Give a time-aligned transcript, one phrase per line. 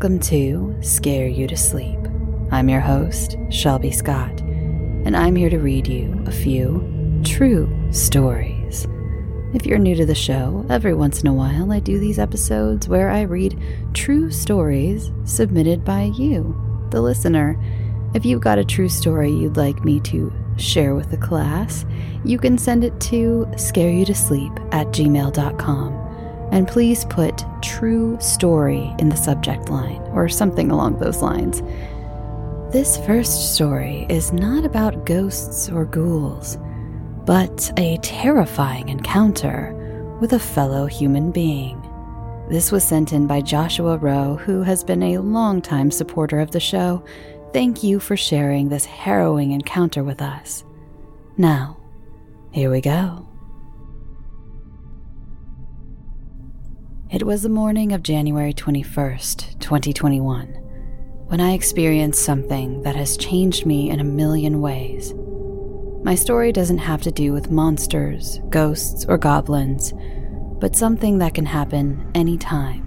[0.00, 1.98] Welcome to Scare You to Sleep.
[2.50, 8.88] I'm your host, Shelby Scott, and I'm here to read you a few true stories.
[9.52, 12.88] If you're new to the show, every once in a while I do these episodes
[12.88, 13.60] where I read
[13.92, 16.58] true stories submitted by you,
[16.88, 17.62] the listener.
[18.14, 21.84] If you've got a true story you'd like me to share with the class,
[22.24, 25.99] you can send it to scareyoutosleep at gmail.com.
[26.52, 31.62] And please put true story in the subject line or something along those lines.
[32.72, 36.58] This first story is not about ghosts or ghouls,
[37.24, 39.74] but a terrifying encounter
[40.20, 41.80] with a fellow human being.
[42.48, 46.58] This was sent in by Joshua Rowe, who has been a longtime supporter of the
[46.58, 47.04] show.
[47.52, 50.64] Thank you for sharing this harrowing encounter with us.
[51.36, 51.76] Now,
[52.50, 53.29] here we go.
[57.12, 60.46] It was the morning of January 21st, 2021,
[61.26, 65.12] when I experienced something that has changed me in a million ways.
[66.04, 69.92] My story doesn't have to do with monsters, ghosts, or goblins,
[70.60, 72.86] but something that can happen anytime.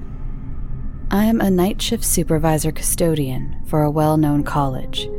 [1.11, 5.09] I am a night shift supervisor custodian for a well known college.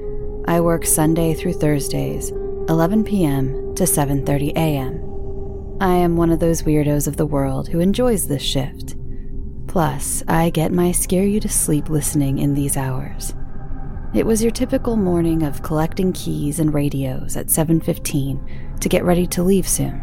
[0.46, 2.30] I work Sunday through Thursdays,
[2.70, 3.74] 11 p.m.
[3.74, 5.03] to 7:30 a.m.
[5.80, 8.94] I am one of those weirdos of the world who enjoys this shift.
[9.66, 13.34] Plus, I get my scare you to sleep listening in these hours.
[14.14, 18.38] It was your typical morning of collecting keys and radios at 7:15
[18.78, 20.00] to get ready to leave soon.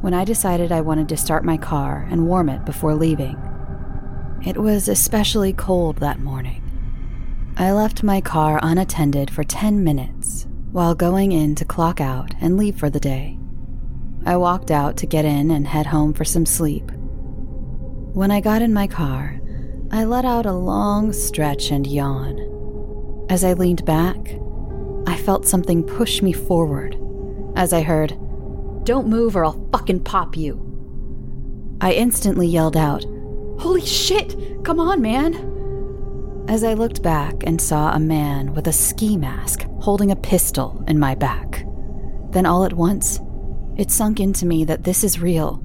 [0.00, 3.36] When I decided I wanted to start my car and warm it before leaving.
[4.46, 6.62] It was especially cold that morning.
[7.58, 12.56] I left my car unattended for 10 minutes while going in to clock out and
[12.56, 13.38] leave for the day.
[14.26, 16.90] I walked out to get in and head home for some sleep.
[18.12, 19.40] When I got in my car,
[19.90, 23.26] I let out a long stretch and yawn.
[23.30, 24.16] As I leaned back,
[25.06, 26.96] I felt something push me forward
[27.56, 28.10] as I heard,
[28.84, 30.62] Don't move or I'll fucking pop you.
[31.80, 33.04] I instantly yelled out,
[33.58, 34.36] Holy shit!
[34.64, 36.44] Come on, man!
[36.48, 40.84] As I looked back and saw a man with a ski mask holding a pistol
[40.86, 41.64] in my back.
[42.30, 43.18] Then all at once,
[43.76, 45.62] it sunk into me that this is real,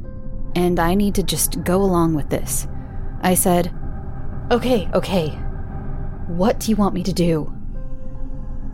[0.55, 2.67] and I need to just go along with this.
[3.21, 3.73] I said,
[4.51, 5.29] Okay, okay.
[6.27, 7.55] What do you want me to do?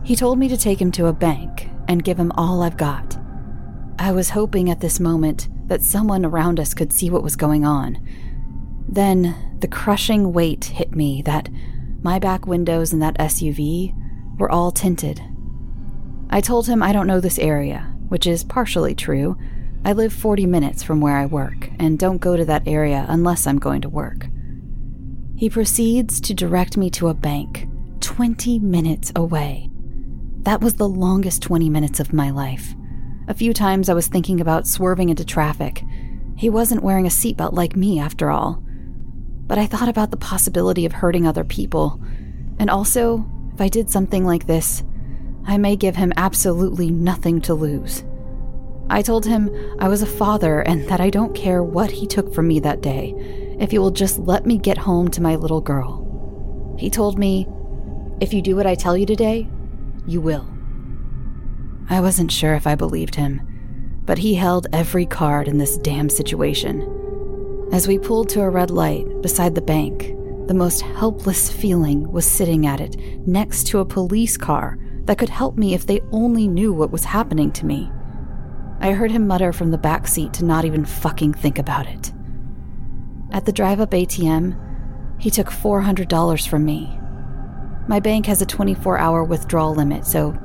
[0.02, 3.16] He told me to take him to a bank and give him all I've got.
[3.98, 7.64] I was hoping at this moment that someone around us could see what was going
[7.64, 7.98] on.
[8.88, 11.48] Then the crushing weight hit me that
[12.02, 13.94] my back windows in that SUV
[14.38, 15.20] were all tinted.
[16.30, 19.36] I told him I don't know this area, which is partially true.
[19.84, 23.46] I live 40 minutes from where I work and don't go to that area unless
[23.46, 24.26] I'm going to work.
[25.36, 27.68] He proceeds to direct me to a bank
[28.00, 29.70] 20 minutes away.
[30.42, 32.74] That was the longest 20 minutes of my life.
[33.28, 35.84] A few times I was thinking about swerving into traffic.
[36.36, 38.62] He wasn't wearing a seatbelt like me, after all.
[39.46, 42.00] But I thought about the possibility of hurting other people.
[42.58, 43.24] And also,
[43.54, 44.82] if I did something like this,
[45.48, 48.04] I may give him absolutely nothing to lose.
[48.90, 52.34] I told him I was a father and that I don't care what he took
[52.34, 53.14] from me that day,
[53.58, 56.76] if he will just let me get home to my little girl.
[56.78, 57.48] He told me,
[58.20, 59.48] If you do what I tell you today,
[60.06, 60.46] you will.
[61.88, 63.40] I wasn't sure if I believed him,
[64.04, 66.82] but he held every card in this damn situation.
[67.72, 70.14] As we pulled to a red light beside the bank,
[70.46, 75.30] the most helpless feeling was sitting at it next to a police car that could
[75.30, 77.90] help me if they only knew what was happening to me.
[78.78, 82.12] I heard him mutter from the back seat to not even fucking think about it.
[83.32, 84.54] At the drive up ATM,
[85.18, 87.00] he took $400 from me.
[87.88, 90.38] My bank has a 24 hour withdrawal limit, so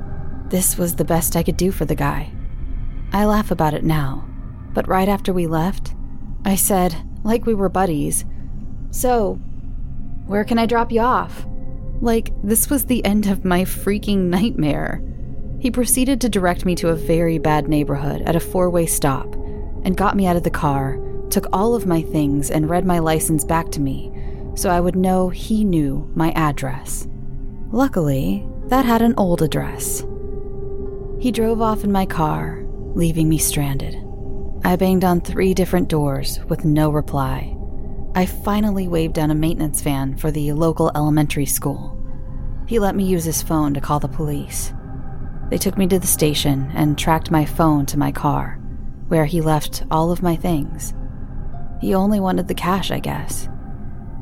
[0.48, 2.32] this was the best I could do for the guy.
[3.12, 4.26] I laugh about it now,
[4.72, 5.94] but right after we left,
[6.46, 8.24] I said, like we were buddies,
[8.90, 9.34] So,
[10.26, 11.46] where can I drop you off?
[12.04, 15.02] Like, this was the end of my freaking nightmare.
[15.58, 19.32] He proceeded to direct me to a very bad neighborhood at a four way stop
[19.84, 22.98] and got me out of the car, took all of my things, and read my
[22.98, 24.12] license back to me
[24.54, 27.08] so I would know he knew my address.
[27.72, 30.04] Luckily, that had an old address.
[31.18, 33.96] He drove off in my car, leaving me stranded.
[34.62, 37.56] I banged on three different doors with no reply.
[38.14, 41.93] I finally waved down a maintenance van for the local elementary school.
[42.66, 44.72] He let me use his phone to call the police.
[45.50, 48.58] They took me to the station and tracked my phone to my car,
[49.08, 50.94] where he left all of my things.
[51.80, 53.48] He only wanted the cash, I guess.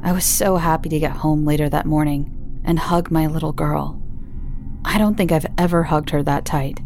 [0.02, 4.02] I was so happy to get home later that morning and hug my little girl.
[4.84, 6.80] I don't think I've ever hugged her that tight.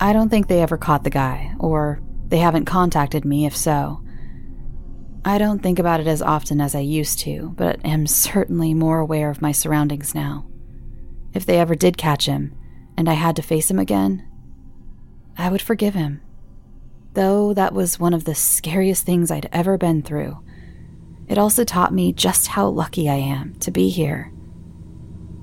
[0.00, 4.02] I don't think they ever caught the guy, or they haven't contacted me if so.
[5.28, 8.98] I don't think about it as often as I used to, but am certainly more
[8.98, 10.46] aware of my surroundings now.
[11.34, 12.56] If they ever did catch him,
[12.96, 14.26] and I had to face him again,
[15.36, 16.22] I would forgive him.
[17.12, 20.38] Though that was one of the scariest things I'd ever been through,
[21.28, 24.32] it also taught me just how lucky I am to be here.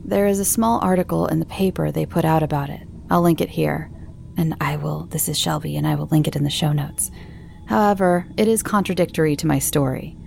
[0.04, 2.88] There is a small article in the paper they put out about it.
[3.12, 3.92] I'll link it here.
[4.36, 7.12] And I will, this is Shelby, and I will link it in the show notes.
[7.68, 10.18] However, it is contradictory to my story.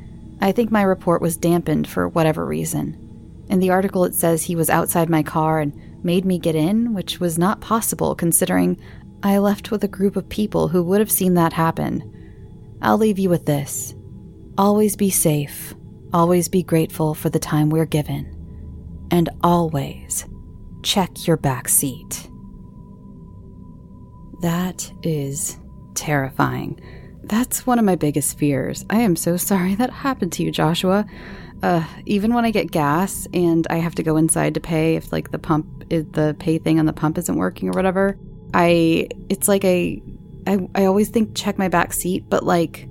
[0.40, 3.04] I think my report was dampened for whatever reason.
[3.48, 6.94] In the article, it says he was outside my car and made me get in,
[6.94, 8.78] which was not possible considering
[9.22, 12.14] I left with a group of people who would have seen that happen.
[12.80, 13.94] I'll leave you with this
[14.56, 15.74] always be safe,
[16.12, 18.26] always be grateful for the time we're given,
[19.10, 20.26] and always
[20.82, 22.28] check your back seat.
[24.42, 25.58] That is
[25.94, 26.80] terrifying.
[27.28, 28.86] That's one of my biggest fears.
[28.88, 31.06] I am so sorry that happened to you, Joshua.
[31.62, 35.12] Uh, even when I get gas and I have to go inside to pay if
[35.12, 38.16] like the pump is the pay thing on the pump isn't working or whatever,
[38.54, 40.00] I it's like I
[40.46, 42.88] I, I always think check my back seat, but like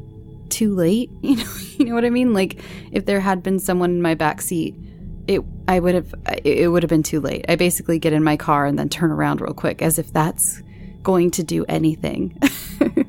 [0.50, 1.10] too late.
[1.22, 2.34] You know, you know what I mean?
[2.34, 2.62] Like
[2.92, 4.76] if there had been someone in my back seat,
[5.28, 6.14] it I would have
[6.44, 7.46] it would have been too late.
[7.50, 10.62] I basically get in my car and then turn around real quick as if that's
[11.02, 12.38] going to do anything.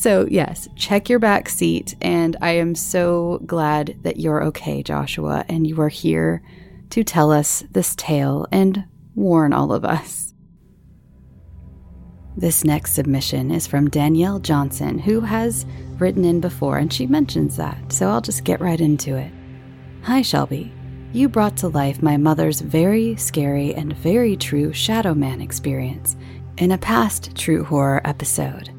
[0.00, 5.44] so, yes, check your back seat and I am so glad that you're okay, Joshua,
[5.46, 6.42] and you are here
[6.88, 10.32] to tell us this tale and warn all of us.
[12.34, 15.66] This next submission is from Danielle Johnson, who has
[15.98, 19.30] written in before, and she mentions that, so I'll just get right into it.
[20.04, 20.72] Hi, Shelby.
[21.12, 26.16] You brought to life my mother's very scary and very true Shadow Man experience
[26.56, 28.70] in a past true horror episode.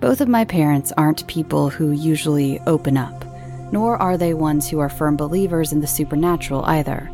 [0.00, 3.24] Both of my parents aren't people who usually open up,
[3.72, 7.10] nor are they ones who are firm believers in the supernatural either.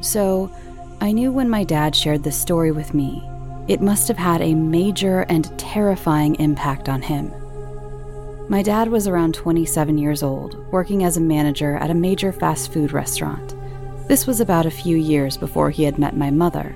[0.00, 0.50] So,
[1.00, 3.26] I knew when my dad shared this story with me
[3.68, 7.30] it must have had a major and terrifying impact on him.
[8.48, 12.72] My dad was around 27 years old, working as a manager at a major fast
[12.72, 13.54] food restaurant.
[14.08, 16.74] This was about a few years before he had met my mother.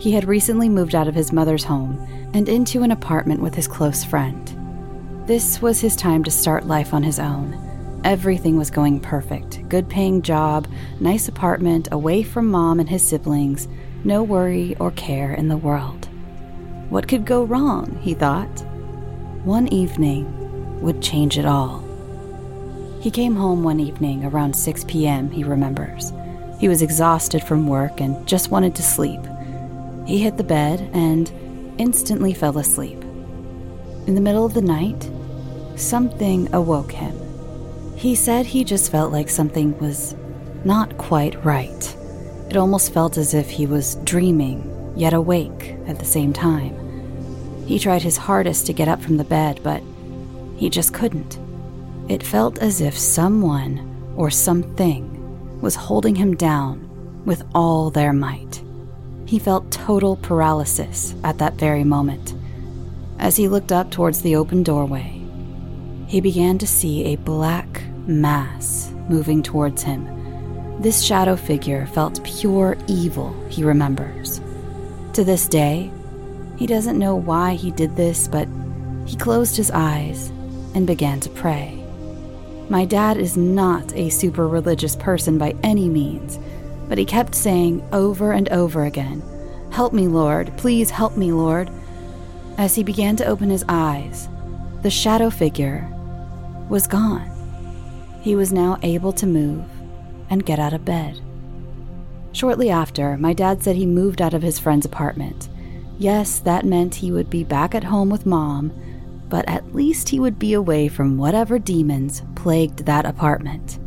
[0.00, 3.68] He had recently moved out of his mother's home and into an apartment with his
[3.68, 4.59] close friend.
[5.30, 8.00] This was his time to start life on his own.
[8.02, 10.66] Everything was going perfect good paying job,
[10.98, 13.68] nice apartment, away from mom and his siblings,
[14.02, 16.06] no worry or care in the world.
[16.88, 18.64] What could go wrong, he thought?
[19.44, 21.84] One evening would change it all.
[23.00, 26.12] He came home one evening around 6 p.m., he remembers.
[26.58, 29.20] He was exhausted from work and just wanted to sleep.
[30.08, 31.30] He hit the bed and
[31.78, 33.00] instantly fell asleep.
[34.08, 35.08] In the middle of the night,
[35.80, 37.16] something awoke him.
[37.96, 40.14] He said he just felt like something was
[40.64, 41.96] not quite right.
[42.48, 46.76] It almost felt as if he was dreaming, yet awake at the same time.
[47.66, 49.82] He tried his hardest to get up from the bed, but
[50.56, 51.38] he just couldn't.
[52.08, 58.62] It felt as if someone or something was holding him down with all their might.
[59.26, 62.34] He felt total paralysis at that very moment.
[63.18, 65.19] As he looked up towards the open doorway,
[66.10, 70.20] he began to see a black mass moving towards him
[70.80, 74.40] this shadow figure felt pure evil, he remembers.
[75.12, 75.90] To this day,
[76.56, 78.48] he doesn't know why he did this, but
[79.04, 80.30] he closed his eyes
[80.74, 81.84] and began to pray.
[82.70, 86.38] My dad is not a super religious person by any means,
[86.88, 89.22] but he kept saying over and over again,
[89.70, 91.70] Help me, Lord, please help me, Lord.
[92.56, 94.30] As he began to open his eyes,
[94.80, 95.86] the shadow figure
[96.70, 97.30] was gone.
[98.22, 99.64] He was now able to move
[100.30, 101.20] and get out of bed.
[102.32, 105.48] Shortly after, my dad said he moved out of his friend's apartment.
[105.98, 108.72] Yes, that meant he would be back at home with mom,
[109.28, 113.78] but at least he would be away from whatever demons plagued that apartment.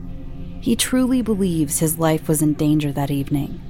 [0.61, 3.61] He truly believes his life was in danger that evening.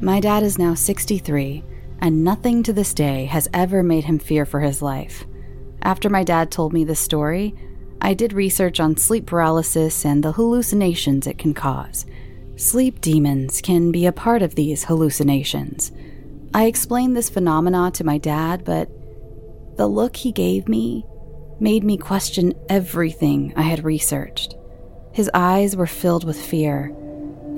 [0.00, 1.64] My dad is now 63,
[2.00, 5.24] and nothing to this day has ever made him fear for his life.
[5.82, 7.54] After my dad told me this story,
[8.00, 12.06] I did research on sleep paralysis and the hallucinations it can cause.
[12.56, 15.90] Sleep demons can be a part of these hallucinations.
[16.52, 18.88] I explained this phenomena to my dad, but
[19.76, 21.04] the look he gave me
[21.58, 24.54] made me question everything I had researched.
[25.12, 26.94] His eyes were filled with fear.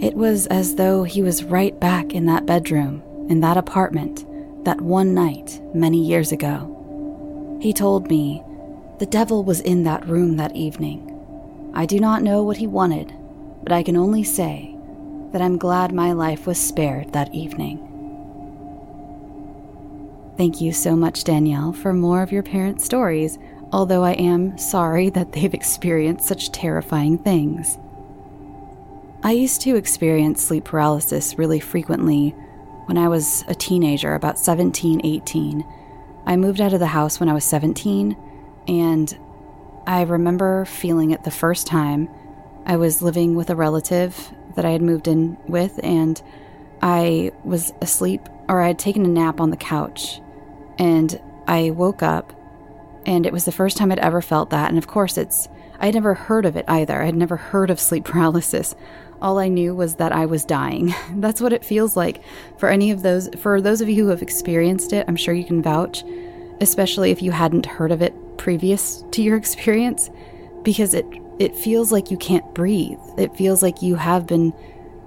[0.00, 4.24] It was as though he was right back in that bedroom, in that apartment,
[4.64, 7.58] that one night many years ago.
[7.60, 8.42] He told me
[8.98, 11.12] the devil was in that room that evening.
[11.74, 13.12] I do not know what he wanted,
[13.62, 14.74] but I can only say
[15.32, 17.82] that I'm glad my life was spared that evening.
[20.38, 23.38] Thank you so much, Danielle, for more of your parents' stories,
[23.72, 27.78] although I am sorry that they've experienced such terrifying things.
[29.22, 32.30] I used to experience sleep paralysis really frequently
[32.86, 35.64] when I was a teenager, about 17, 18.
[36.26, 38.16] I moved out of the house when I was 17,
[38.68, 39.16] and
[39.86, 42.08] I remember feeling it the first time.
[42.64, 46.20] I was living with a relative that I had moved in with, and
[46.82, 50.20] I was asleep, or I had taken a nap on the couch,
[50.78, 52.32] and I woke up,
[53.06, 54.68] and it was the first time I'd ever felt that.
[54.68, 57.00] And of course, it's I had never heard of it either.
[57.00, 58.74] I had never heard of sleep paralysis.
[59.22, 60.94] All I knew was that I was dying.
[61.14, 62.22] That's what it feels like
[62.58, 65.04] for any of those for those of you who have experienced it.
[65.08, 66.02] I'm sure you can vouch,
[66.60, 70.10] especially if you hadn't heard of it previous to your experience
[70.62, 71.06] because it
[71.38, 72.98] it feels like you can't breathe.
[73.18, 74.54] It feels like you have been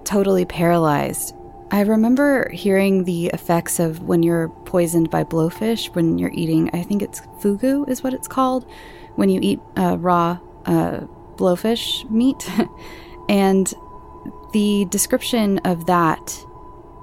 [0.03, 1.33] totally paralyzed.
[1.71, 6.83] I remember hearing the effects of when you're poisoned by blowfish when you're eating, I
[6.83, 8.65] think it's fugu is what it's called,
[9.15, 11.01] when you eat uh, raw uh,
[11.35, 12.49] blowfish meat.
[13.29, 13.71] and
[14.51, 16.43] the description of that,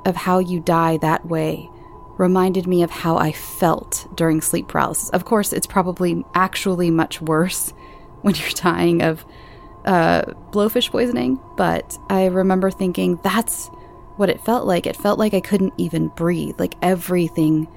[0.04, 1.70] of how you die that way,
[2.18, 5.10] reminded me of how I felt during sleep paralysis.
[5.10, 7.70] Of course, it's probably actually much worse
[8.22, 9.24] when you're dying of
[9.84, 13.68] uh, blowfish poisoning, but I remember thinking that's
[14.16, 14.86] what it felt like.
[14.86, 16.58] It felt like I couldn't even breathe.
[16.58, 17.68] Like everything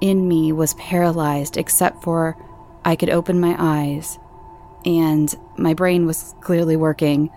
[0.00, 2.36] in me was paralyzed except for
[2.84, 4.18] I could open my eyes
[4.84, 7.30] and my brain was clearly working.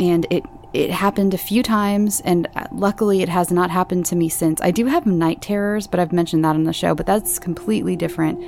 [0.00, 4.16] And it it happened a few times, and uh, luckily it has not happened to
[4.16, 4.60] me since.
[4.60, 7.94] I do have night terrors, but I've mentioned that on the show, but that's completely
[7.94, 8.44] different.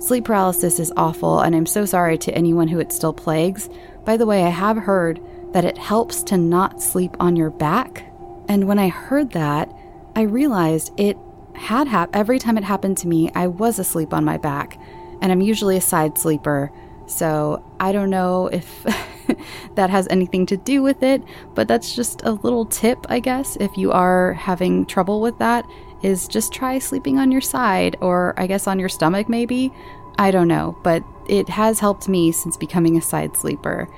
[0.00, 3.68] Sleep paralysis is awful, and I'm so sorry to anyone who it still plagues.
[4.04, 5.20] By the way, I have heard
[5.52, 8.04] that it helps to not sleep on your back.
[8.48, 9.72] And when I heard that,
[10.14, 11.16] I realized it
[11.54, 12.14] had happened.
[12.14, 14.78] Every time it happened to me, I was asleep on my back,
[15.20, 16.70] and I'm usually a side sleeper.
[17.06, 18.86] So I don't know if
[19.74, 21.22] that has anything to do with it,
[21.54, 25.68] but that's just a little tip, I guess, if you are having trouble with that,
[26.02, 29.72] is just try sleeping on your side or I guess on your stomach maybe.
[30.18, 33.88] I don't know, but it has helped me since becoming a side sleeper.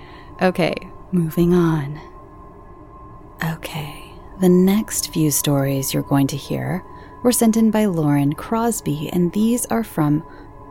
[0.40, 0.74] Okay,
[1.12, 2.00] moving on.
[3.44, 6.84] Okay, the next few stories you're going to hear
[7.22, 10.24] were sent in by Lauren Crosby, and these are from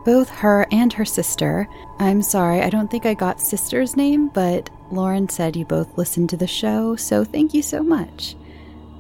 [0.06, 1.68] both her and her sister.
[2.00, 6.30] I'm sorry, I don't think I got sister's name, but Lauren said you both listened
[6.30, 8.36] to the show, so thank you so much.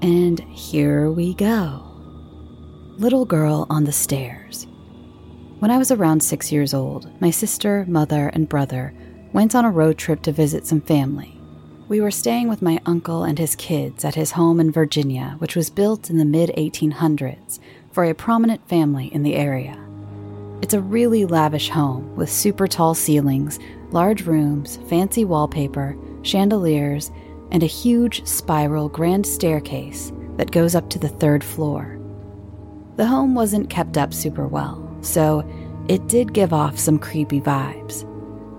[0.02, 1.84] And here we go
[2.98, 4.68] Little Girl on the Stairs.
[5.60, 8.94] When I was around six years old, my sister, mother, and brother
[9.32, 11.40] went on a road trip to visit some family.
[11.88, 15.56] We were staying with my uncle and his kids at his home in Virginia, which
[15.56, 17.60] was built in the mid 1800s
[17.92, 19.85] for a prominent family in the area.
[20.66, 23.60] It's a really lavish home with super tall ceilings,
[23.92, 27.12] large rooms, fancy wallpaper, chandeliers,
[27.52, 32.00] and a huge spiral grand staircase that goes up to the third floor.
[32.96, 35.48] The home wasn't kept up super well, so
[35.88, 38.04] it did give off some creepy vibes.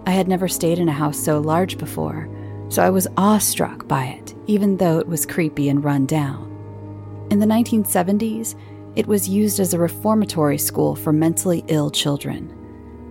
[0.06, 2.30] I had never stayed in a house so large before,
[2.68, 6.46] so I was awestruck by it, even though it was creepy and run down.
[7.32, 8.54] In the 1970s,
[8.96, 12.50] it was used as a reformatory school for mentally ill children.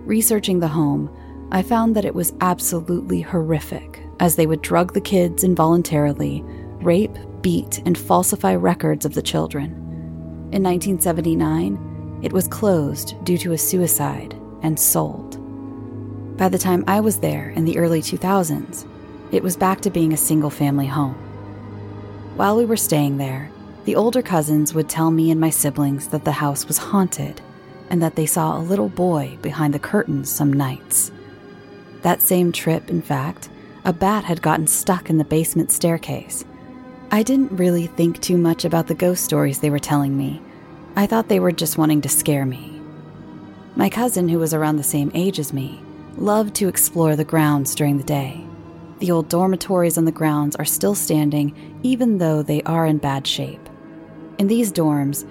[0.04, 1.08] Researching the home,
[1.52, 6.42] I found that it was absolutely horrific, as they would drug the kids involuntarily,
[6.80, 9.70] rape, beat, and falsify records of the children.
[10.52, 15.38] In 1979, it was closed due to a suicide and sold.
[16.36, 18.86] By the time I was there in the early 2000s,
[19.30, 21.14] it was back to being a single family home.
[22.36, 23.50] While we were staying there,
[23.86, 27.40] the older cousins would tell me and my siblings that the house was haunted
[27.88, 31.12] and that they saw a little boy behind the curtains some nights.
[32.02, 33.48] That same trip, in fact,
[33.84, 36.44] a bat had gotten stuck in the basement staircase.
[37.12, 40.42] I didn't really think too much about the ghost stories they were telling me.
[40.96, 42.80] I thought they were just wanting to scare me.
[43.76, 45.80] My cousin, who was around the same age as me,
[46.16, 48.44] loved to explore the grounds during the day.
[48.98, 53.28] The old dormitories on the grounds are still standing, even though they are in bad
[53.28, 53.60] shape.
[54.38, 55.26] In these dorms,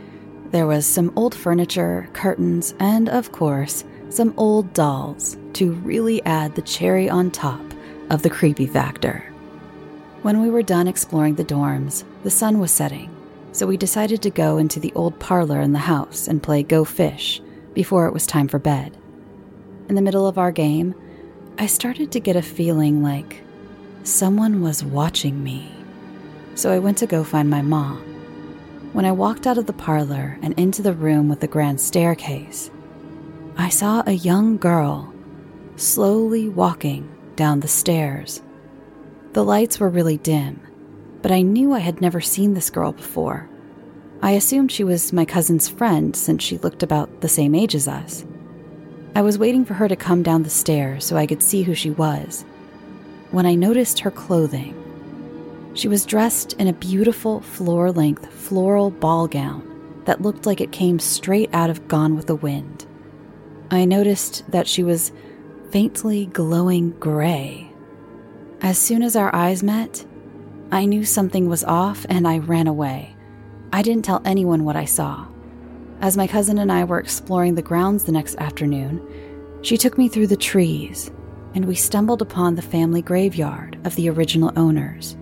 [0.51, 6.55] there was some old furniture, curtains, and of course, some old dolls to really add
[6.55, 7.61] the cherry on top
[8.09, 9.23] of the creepy factor.
[10.21, 13.15] When we were done exploring the dorms, the sun was setting,
[13.51, 16.83] so we decided to go into the old parlor in the house and play Go
[16.83, 17.41] Fish
[17.73, 18.97] before it was time for bed.
[19.87, 20.95] In the middle of our game,
[21.59, 23.43] I started to get a feeling like
[24.03, 25.71] someone was watching me.
[26.55, 28.14] So I went to go find my mom.
[28.95, 32.71] When I walked out of the parlor and into the room with the grand staircase,
[33.57, 35.13] I saw a young girl
[35.75, 38.41] slowly walking down the stairs.
[39.33, 40.61] The lights were really dim,
[41.21, 43.49] but I knew I had never seen this girl before.
[44.21, 47.89] I assumed she was my cousin's friend since she looked about the same age as
[47.89, 48.23] us.
[49.13, 51.75] I was waiting for her to come down the stairs so I could see who
[51.75, 52.45] she was.
[53.31, 54.84] When I noticed her clothing,
[55.75, 60.71] she was dressed in a beautiful floor length floral ball gown that looked like it
[60.71, 62.85] came straight out of Gone with the Wind.
[63.69, 65.11] I noticed that she was
[65.71, 67.69] faintly glowing gray.
[68.61, 70.05] As soon as our eyes met,
[70.71, 73.15] I knew something was off and I ran away.
[73.73, 75.27] I didn't tell anyone what I saw.
[75.99, 79.05] As my cousin and I were exploring the grounds the next afternoon,
[79.61, 81.11] she took me through the trees,
[81.55, 85.17] and we stumbled upon the family graveyard of the original owners.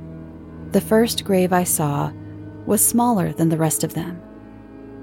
[0.73, 2.11] The first grave I saw
[2.65, 4.19] was smaller than the rest of them,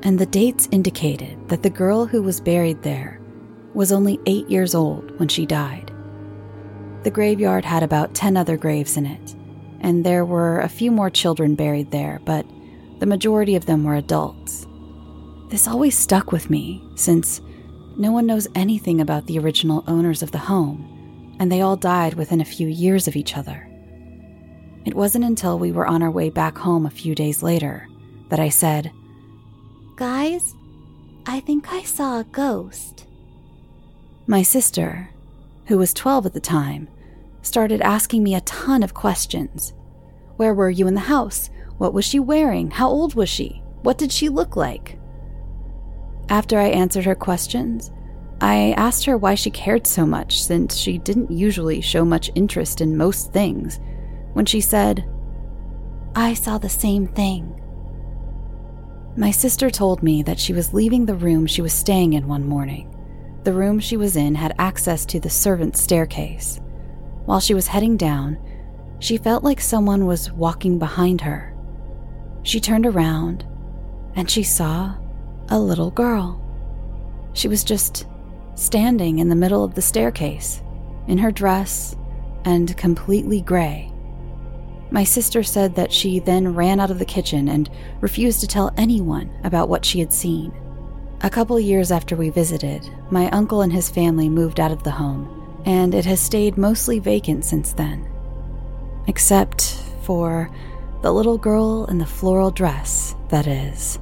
[0.02, 3.20] and the dates indicated that the girl who was buried there
[3.72, 5.92] was only eight years old when she died.
[7.04, 9.36] The graveyard had about 10 other graves in it,
[9.78, 12.44] and there were a few more children buried there, but
[12.98, 14.66] the majority of them were adults.
[15.50, 17.40] This always stuck with me since
[17.96, 22.14] no one knows anything about the original owners of the home, and they all died
[22.14, 23.69] within a few years of each other.
[24.84, 27.88] It wasn't until we were on our way back home a few days later
[28.28, 28.92] that I said,
[29.96, 30.54] Guys,
[31.26, 33.06] I think I saw a ghost.
[34.26, 35.10] My sister,
[35.66, 36.88] who was 12 at the time,
[37.42, 39.74] started asking me a ton of questions.
[40.36, 41.50] Where were you in the house?
[41.78, 42.70] What was she wearing?
[42.70, 43.62] How old was she?
[43.82, 44.98] What did she look like?
[46.28, 47.90] After I answered her questions,
[48.40, 52.80] I asked her why she cared so much since she didn't usually show much interest
[52.80, 53.80] in most things.
[54.32, 55.08] When she said,
[56.14, 57.56] I saw the same thing.
[59.16, 62.46] My sister told me that she was leaving the room she was staying in one
[62.46, 62.94] morning.
[63.44, 66.60] The room she was in had access to the servant's staircase.
[67.24, 68.38] While she was heading down,
[68.98, 71.54] she felt like someone was walking behind her.
[72.42, 73.44] She turned around
[74.14, 74.94] and she saw
[75.48, 76.40] a little girl.
[77.32, 78.06] She was just
[78.54, 80.62] standing in the middle of the staircase,
[81.08, 81.96] in her dress
[82.44, 83.89] and completely gray.
[84.92, 88.72] My sister said that she then ran out of the kitchen and refused to tell
[88.76, 90.52] anyone about what she had seen.
[91.22, 94.90] A couple years after we visited, my uncle and his family moved out of the
[94.90, 98.08] home, and it has stayed mostly vacant since then.
[99.06, 99.62] Except
[100.02, 100.50] for
[101.02, 103.98] the little girl in the floral dress, that is.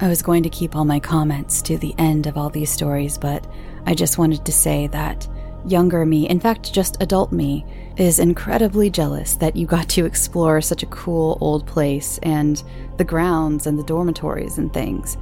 [0.00, 3.16] I was going to keep all my comments to the end of all these stories,
[3.18, 3.46] but
[3.86, 5.26] I just wanted to say that
[5.70, 7.64] younger me, in fact, just adult me,
[7.96, 12.62] is incredibly jealous that you got to explore such a cool old place and
[12.96, 15.16] the grounds and the dormitories and things.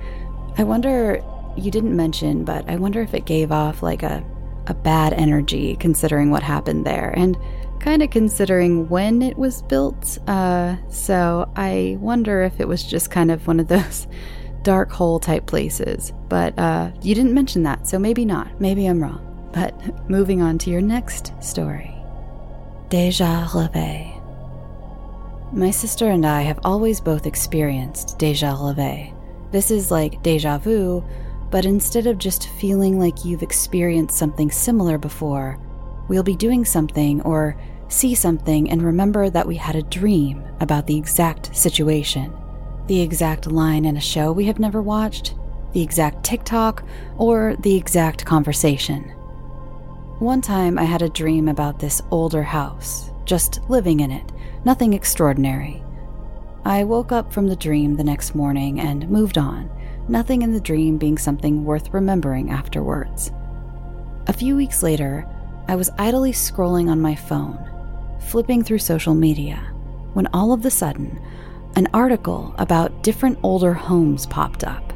[0.58, 1.22] I wonder,
[1.56, 4.24] you didn't mention, but I wonder if it gave off like a,
[4.66, 7.36] a bad energy considering what happened there and
[7.80, 10.18] kind of considering when it was built.
[10.26, 14.06] Uh, so I wonder if it was just kind of one of those
[14.62, 16.12] dark hole type places.
[16.28, 18.60] But uh, you didn't mention that, so maybe not.
[18.60, 19.25] Maybe I'm wrong.
[19.56, 21.94] But moving on to your next story
[22.90, 24.22] Deja Revé.
[25.50, 29.14] My sister and I have always both experienced deja revé.
[29.52, 31.02] This is like deja vu,
[31.50, 35.58] but instead of just feeling like you've experienced something similar before,
[36.06, 37.56] we'll be doing something or
[37.88, 42.30] see something and remember that we had a dream about the exact situation
[42.88, 45.34] the exact line in a show we have never watched,
[45.72, 46.84] the exact TikTok,
[47.16, 49.15] or the exact conversation.
[50.18, 54.32] One time I had a dream about this older house, just living in it,
[54.64, 55.82] nothing extraordinary.
[56.64, 59.70] I woke up from the dream the next morning and moved on,
[60.08, 63.30] nothing in the dream being something worth remembering afterwards.
[64.26, 65.28] A few weeks later,
[65.68, 67.58] I was idly scrolling on my phone,
[68.18, 69.70] flipping through social media,
[70.14, 71.20] when all of a sudden
[71.76, 74.94] an article about different older homes popped up.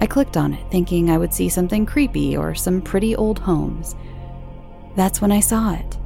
[0.00, 3.94] I clicked on it, thinking I would see something creepy or some pretty old homes.
[4.96, 5.96] That's when I saw it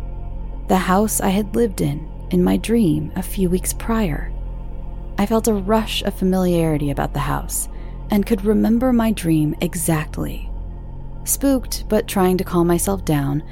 [0.69, 4.33] the house I had lived in in my dream a few weeks prior.
[5.19, 7.69] I felt a rush of familiarity about the house
[8.13, 10.49] and could remember my dream exactly.
[11.25, 13.43] Spooked, but trying to calm myself down,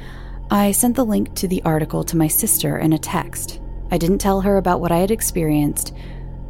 [0.48, 3.60] I sent the link to the article to my sister in a text.
[3.90, 5.92] I didn't tell her about what I had experienced,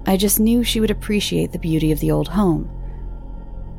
[0.07, 2.71] I just knew she would appreciate the beauty of the old home.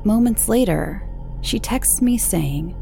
[0.04, 1.04] Moments later,
[1.42, 2.76] she texts me saying,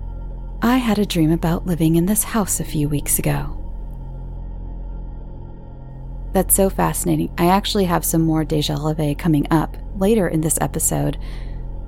[0.62, 3.54] I had a dream about living in this house a few weeks ago.
[6.34, 7.32] That's so fascinating.
[7.38, 11.17] I actually have some more deja vu coming up later in this episode,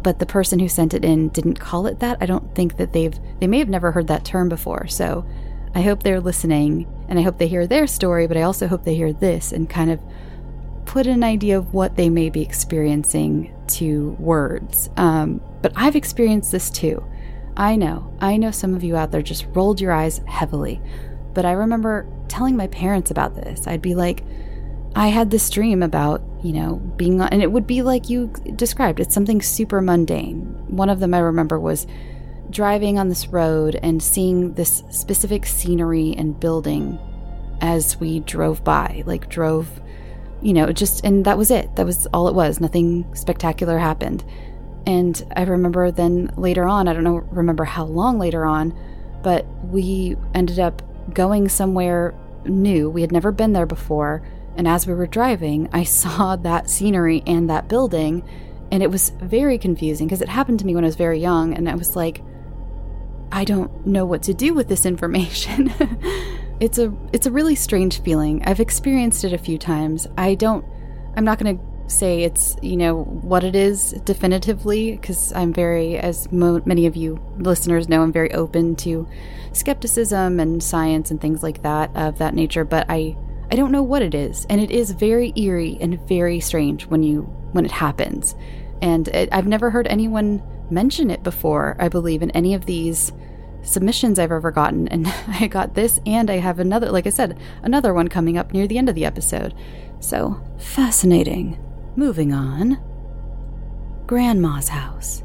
[0.03, 2.17] but the person who sent it in didn't call it that.
[2.21, 4.87] I don't think that they've, they may have never heard that term before.
[4.87, 5.25] So
[5.73, 8.83] I hope they're listening and I hope they hear their story, but I also hope
[8.83, 9.99] they hear this and kind of
[10.85, 14.89] put an idea of what they may be experiencing to words.
[14.95, 17.03] Um, but I've experienced this too.
[17.59, 20.81] I know, I know some of you out there just rolled your eyes heavily.
[21.33, 23.67] But I remember telling my parents about this.
[23.67, 24.23] I'd be like,
[24.95, 28.27] I had this dream about, you know, being on, and it would be like you
[28.55, 29.01] described.
[29.01, 30.55] It's something super mundane.
[30.67, 31.85] One of them I remember was
[32.49, 36.97] driving on this road and seeing this specific scenery and building
[37.59, 39.81] as we drove by, like drove
[40.41, 41.75] you know, just, and that was it.
[41.75, 42.61] That was all it was.
[42.61, 44.23] Nothing spectacular happened.
[44.89, 48.75] And I remember then later on, I don't know, remember how long later on,
[49.21, 50.81] but we ended up
[51.13, 52.89] going somewhere new.
[52.89, 54.27] We had never been there before.
[54.55, 58.27] And as we were driving, I saw that scenery and that building.
[58.71, 61.53] And it was very confusing because it happened to me when I was very young.
[61.53, 62.23] And I was like,
[63.31, 65.71] I don't know what to do with this information.
[66.59, 68.43] It's a it's a really strange feeling.
[68.43, 70.07] I've experienced it a few times.
[70.17, 70.65] I don't
[71.15, 75.97] I'm not going to say it's, you know, what it is definitively because I'm very
[75.97, 79.07] as mo- many of you listeners know, I'm very open to
[79.53, 83.17] skepticism and science and things like that of that nature, but I
[83.51, 87.01] I don't know what it is, and it is very eerie and very strange when
[87.01, 87.21] you
[87.51, 88.35] when it happens.
[88.81, 93.11] And it, I've never heard anyone mention it before, I believe, in any of these
[93.63, 94.87] submissions I've ever gotten.
[94.87, 98.53] And I got this, and I have another, like I said, another one coming up
[98.53, 99.55] near the end of the episode.
[99.99, 101.57] So, fascinating.
[101.95, 102.77] Moving on.
[104.05, 105.23] Grandma's house.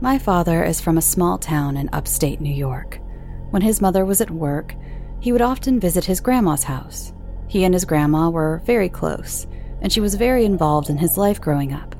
[0.00, 3.00] My father is from a small town in upstate New York.
[3.50, 4.74] When his mother was at work,
[5.20, 7.12] he would often visit his grandma's house.
[7.46, 9.46] He and his grandma were very close,
[9.80, 11.94] and she was very involved in his life growing up.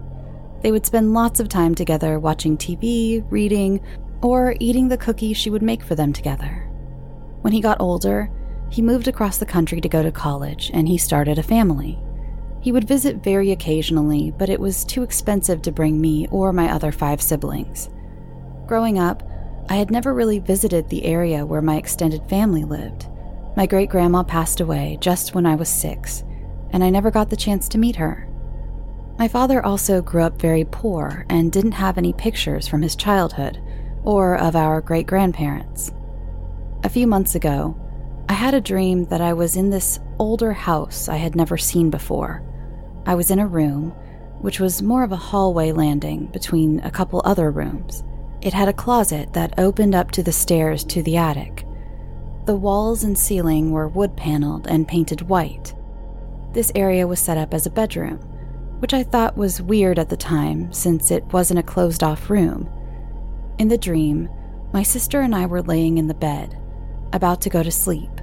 [0.62, 3.80] They would spend lots of time together watching TV, reading,
[4.22, 6.68] or eating the cookies she would make for them together.
[7.42, 8.28] When he got older,
[8.70, 11.98] he moved across the country to go to college and he started a family.
[12.62, 16.70] He would visit very occasionally, but it was too expensive to bring me or my
[16.70, 17.88] other five siblings.
[18.66, 19.22] Growing up,
[19.70, 23.06] I had never really visited the area where my extended family lived.
[23.56, 26.22] My great grandma passed away just when I was six,
[26.70, 28.28] and I never got the chance to meet her.
[29.18, 33.60] My father also grew up very poor and didn't have any pictures from his childhood,
[34.02, 35.92] or of our great grandparents.
[36.84, 37.76] A few months ago,
[38.28, 41.90] I had a dream that I was in this older house I had never seen
[41.90, 42.42] before.
[43.10, 43.90] I was in a room,
[44.40, 48.04] which was more of a hallway landing between a couple other rooms.
[48.40, 51.66] It had a closet that opened up to the stairs to the attic.
[52.46, 55.74] The walls and ceiling were wood paneled and painted white.
[56.52, 58.18] This area was set up as a bedroom,
[58.78, 62.70] which I thought was weird at the time since it wasn't a closed off room
[63.58, 64.28] in the dream,
[64.72, 66.56] my sister and I were laying in the bed,
[67.12, 68.22] about to go to sleep,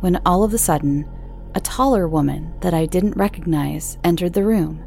[0.00, 1.06] when all of a sudden,
[1.54, 4.84] a taller woman that I didn't recognize entered the room.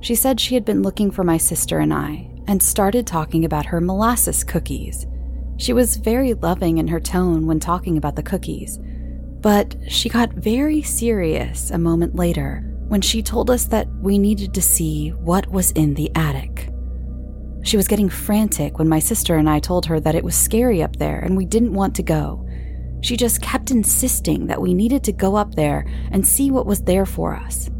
[0.00, 3.66] She said she had been looking for my sister and I and started talking about
[3.66, 5.06] her molasses cookies.
[5.58, 8.78] She was very loving in her tone when talking about the cookies,
[9.40, 14.54] but she got very serious a moment later when she told us that we needed
[14.54, 16.70] to see what was in the attic.
[17.62, 20.82] She was getting frantic when my sister and I told her that it was scary
[20.82, 22.47] up there and we didn't want to go.
[23.00, 26.82] She just kept insisting that we needed to go up there and see what was
[26.82, 27.70] there for us.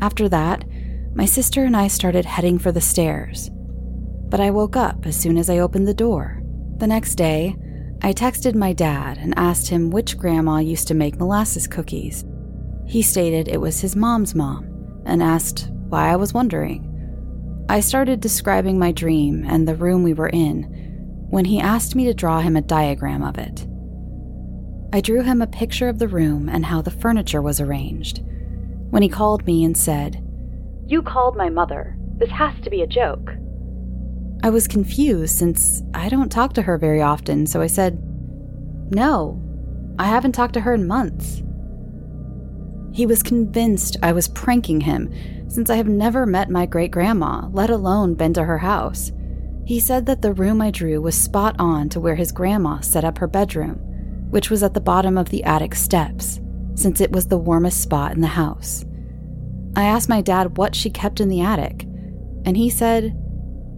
[0.00, 0.64] After that,
[1.14, 3.50] my sister and I started heading for the stairs.
[4.28, 6.42] But I woke up as soon as I opened the door.
[6.78, 7.56] The next day,
[8.02, 12.24] I texted my dad and asked him which grandma used to make molasses cookies.
[12.86, 16.84] He stated it was his mom's mom and asked why I was wondering.
[17.68, 20.62] I started describing my dream and the room we were in
[21.28, 23.66] when he asked me to draw him a diagram of it.
[24.92, 28.22] I drew him a picture of the room and how the furniture was arranged.
[28.90, 30.24] When he called me and said,
[30.86, 31.96] You called my mother.
[32.16, 33.30] This has to be a joke.
[34.42, 38.02] I was confused since I don't talk to her very often, so I said,
[38.90, 39.42] No,
[39.98, 41.42] I haven't talked to her in months.
[42.92, 45.12] He was convinced I was pranking him
[45.48, 49.12] since I have never met my great grandma, let alone been to her house.
[49.66, 53.04] He said that the room I drew was spot on to where his grandma set
[53.04, 53.80] up her bedroom,
[54.30, 56.40] which was at the bottom of the attic steps,
[56.74, 58.84] since it was the warmest spot in the house.
[59.76, 61.84] I asked my dad what she kept in the attic,
[62.44, 63.16] and he said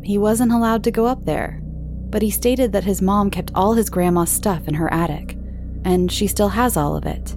[0.02, 3.74] he wasn't allowed to go up there, but he stated that his mom kept all
[3.74, 5.36] his grandma's stuff in her attic,
[5.84, 7.36] and she still has all of it.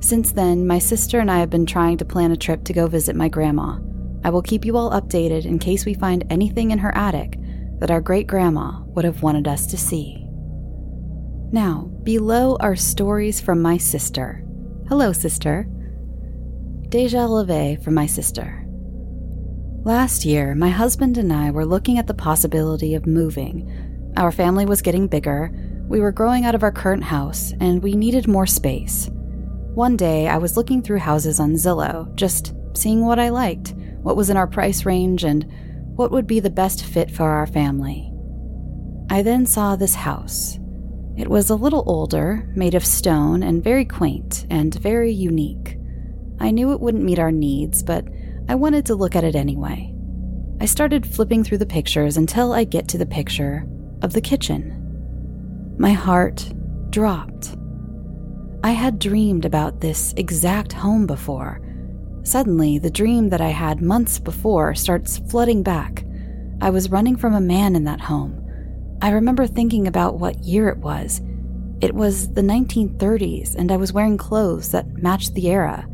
[0.00, 2.86] Since then, my sister and I have been trying to plan a trip to go
[2.86, 3.78] visit my grandma.
[4.24, 7.38] I will keep you all updated in case we find anything in her attic
[7.78, 10.27] that our great grandma would have wanted us to see.
[11.50, 14.44] Now, below are stories from my sister.
[14.88, 15.66] Hello, sister.
[16.90, 18.66] Deja Revé from my sister.
[19.82, 24.12] Last year, my husband and I were looking at the possibility of moving.
[24.18, 25.50] Our family was getting bigger,
[25.88, 29.08] we were growing out of our current house, and we needed more space.
[29.72, 34.16] One day, I was looking through houses on Zillow, just seeing what I liked, what
[34.16, 35.50] was in our price range, and
[35.96, 38.12] what would be the best fit for our family.
[39.08, 40.58] I then saw this house.
[41.18, 45.76] It was a little older, made of stone, and very quaint and very unique.
[46.38, 48.06] I knew it wouldn't meet our needs, but
[48.48, 49.92] I wanted to look at it anyway.
[50.60, 53.66] I started flipping through the pictures until I get to the picture
[54.00, 55.74] of the kitchen.
[55.76, 56.52] My heart
[56.90, 57.56] dropped.
[58.62, 61.60] I had dreamed about this exact home before.
[62.22, 66.04] Suddenly, the dream that I had months before starts flooding back.
[66.60, 68.37] I was running from a man in that home.
[69.00, 71.20] I remember thinking about what year it was.
[71.80, 75.86] It was the 1930s, and I was wearing clothes that matched the era.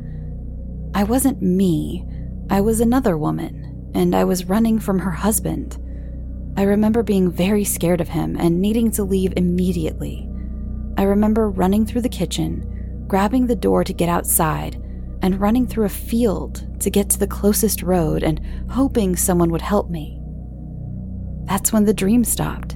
[0.95, 2.07] I wasn't me,
[2.49, 5.77] I was another woman, and I was running from her husband.
[6.57, 10.27] I remember being very scared of him and needing to leave immediately.
[10.97, 14.77] I remember running through the kitchen, grabbing the door to get outside,
[15.21, 18.41] and running through a field to get to the closest road and
[18.71, 20.21] hoping someone would help me.
[21.47, 22.74] That's when the dream stopped.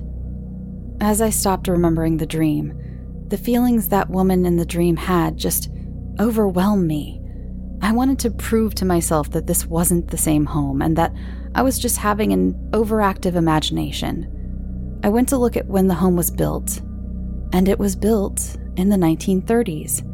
[1.00, 2.74] As I stopped remembering the dream,
[3.28, 5.70] the feelings that woman in the dream had just
[6.18, 7.20] overwhelmed me.
[7.80, 11.14] I wanted to prove to myself that this wasn't the same home and that
[11.54, 15.00] I was just having an overactive imagination.
[15.04, 16.80] I went to look at when the home was built
[17.52, 20.04] and it was built in the 1930s.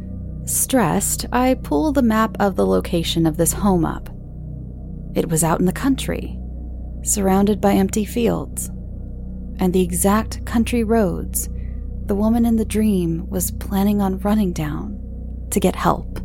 [0.49, 4.11] Stressed, I pull the map of the location of this home up.
[5.15, 6.39] It was out in the country,
[7.03, 8.71] surrounded by empty fields,
[9.59, 11.49] and the exact country roads
[12.07, 15.01] the woman in the dream was planning on running down
[15.51, 16.21] to get help.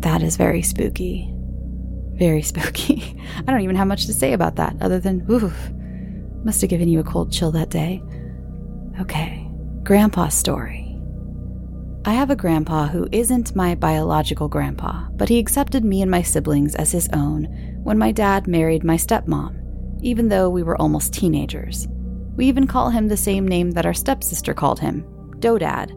[0.00, 1.32] That is very spooky.
[2.14, 3.18] Very spooky.
[3.38, 5.54] I don't even have much to say about that other than, oof,
[6.44, 8.02] must have given you a cold chill that day.
[9.00, 9.48] Okay,
[9.82, 10.86] Grandpa's story.
[12.04, 16.22] I have a grandpa who isn't my biological grandpa, but he accepted me and my
[16.22, 17.44] siblings as his own
[17.82, 19.59] when my dad married my stepmom,
[20.02, 21.88] even though we were almost teenagers.
[22.36, 25.04] We even call him the same name that our stepsister called him,
[25.40, 25.96] Dodad.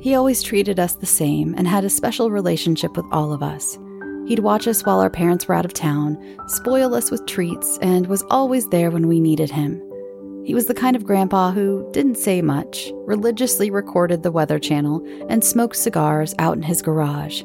[0.00, 3.78] He always treated us the same and had a special relationship with all of us.
[4.26, 6.16] He'd watch us while our parents were out of town,
[6.48, 9.82] spoil us with treats, and was always there when we needed him.
[10.44, 15.06] He was the kind of grandpa who didn't say much, religiously recorded the Weather Channel,
[15.28, 17.42] and smoked cigars out in his garage.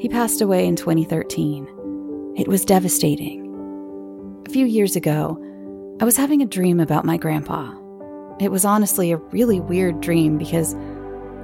[0.00, 2.34] He passed away in 2013.
[2.36, 3.43] It was devastating.
[4.54, 5.36] A few years ago,
[6.00, 7.74] I was having a dream about my grandpa.
[8.38, 10.76] It was honestly a really weird dream because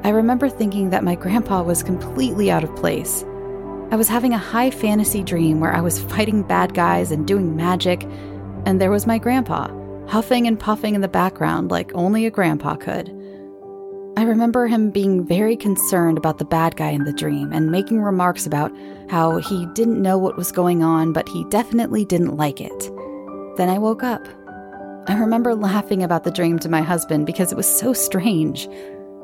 [0.05, 3.25] I remember thinking that my grandpa was completely out of place.
[3.91, 7.57] I was having a high fantasy dream where I was fighting bad guys and doing
[7.57, 8.05] magic,
[8.65, 9.67] and there was my grandpa
[10.07, 13.09] huffing and puffing in the background like only a grandpa could.
[14.17, 18.03] I remember him being very concerned about the bad guy in the dream and making
[18.03, 18.71] remarks about
[19.09, 22.90] how he didn't know what was going on, but he definitely didn't like it.
[23.61, 24.27] Then I woke up.
[25.07, 28.67] I remember laughing about the dream to my husband because it was so strange.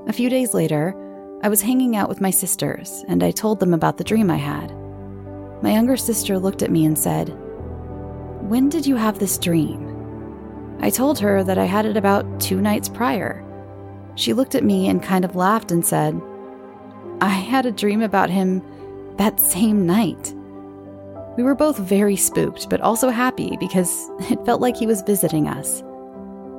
[0.09, 0.94] A few days later,
[1.42, 4.37] I was hanging out with my sisters and I told them about the dream I
[4.37, 4.77] had.
[5.62, 7.31] My younger sister looked at me and said,
[8.42, 10.77] When did you have this dream?
[10.83, 13.42] I told her that I had it about two nights prior.
[14.16, 16.20] She looked at me and kind of laughed and said,
[17.22, 18.62] I had a dream about him
[19.16, 20.36] that same night.
[21.37, 25.49] We were both very spooked, but also happy because it felt like he was visiting
[25.49, 25.83] us.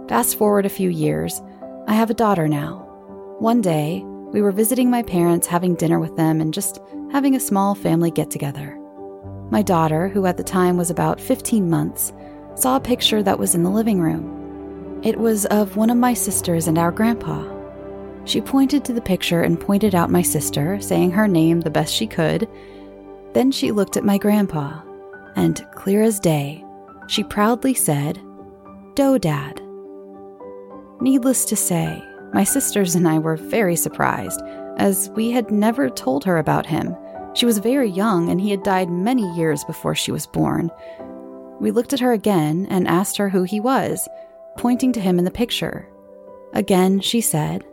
[0.07, 1.41] Fast forward a few years,
[1.87, 2.83] I have a daughter now.
[3.39, 6.79] One day, we were visiting my parents, having dinner with them, and just
[7.11, 8.77] having a small family get together.
[9.49, 12.13] My daughter, who at the time was about 15 months,
[12.55, 15.01] saw a picture that was in the living room.
[15.03, 17.45] It was of one of my sisters and our grandpa.
[18.25, 21.93] She pointed to the picture and pointed out my sister, saying her name the best
[21.93, 22.47] she could.
[23.33, 24.81] Then she looked at my grandpa,
[25.35, 26.63] and clear as day,
[27.07, 28.19] she proudly said,
[28.95, 29.61] Doedad.
[31.01, 34.41] Needless to say, my sisters and I were very surprised,
[34.77, 36.95] as we had never told her about him.
[37.33, 40.71] She was very young, and he had died many years before she was born.
[41.59, 44.07] We looked at her again and asked her who he was,
[44.57, 45.87] pointing to him in the picture.
[46.53, 47.63] Again, she said,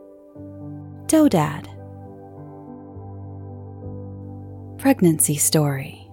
[1.07, 1.69] Doedad.
[4.85, 6.07] Pregnancy story.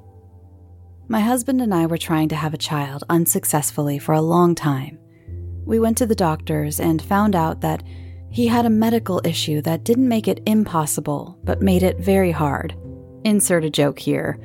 [1.10, 4.98] My husband and I were trying to have a child unsuccessfully for a long time.
[5.66, 7.84] We went to the doctors and found out that
[8.30, 12.74] he had a medical issue that didn't make it impossible, but made it very hard.
[13.26, 14.40] Insert a joke here.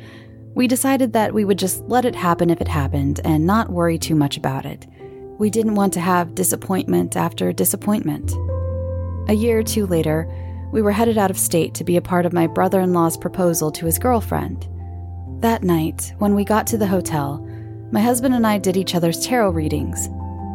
[0.57, 3.97] We decided that we would just let it happen if it happened and not worry
[3.97, 4.89] too much about it.
[5.39, 8.33] We didn't want to have disappointment after disappointment.
[9.29, 10.29] A year or two later,
[10.77, 13.17] we were headed out of state to be a part of my brother in law's
[13.17, 14.69] proposal to his girlfriend.
[15.41, 17.39] That night, when we got to the hotel,
[17.93, 20.11] my husband and I did each other's tarot readings.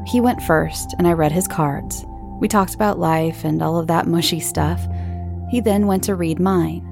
[0.06, 2.06] He went first, and I read his cards.
[2.40, 4.80] We talked about life and all of that mushy stuff.
[5.50, 6.88] He then went to read mine.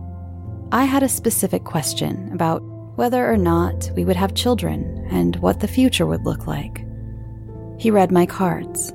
[0.72, 2.64] I had a specific question about
[2.98, 6.84] whether or not we would have children and what the future would look like.
[7.78, 8.92] He read my cards.